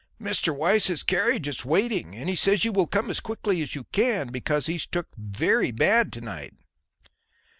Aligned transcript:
"Mr. 0.19 0.49
Weiss's 0.51 1.03
carriage 1.03 1.47
is 1.47 1.63
waiting, 1.63 2.15
and 2.15 2.27
he 2.27 2.35
says 2.35 2.65
will 2.65 2.75
you 2.75 2.87
come 2.87 3.11
as 3.11 3.19
quickly 3.19 3.61
as 3.61 3.75
you 3.75 3.83
can 3.91 4.29
because 4.29 4.65
he's 4.65 4.87
took 4.87 5.09
very 5.15 5.69
bad 5.69 6.11
to 6.13 6.21
night." 6.21 6.55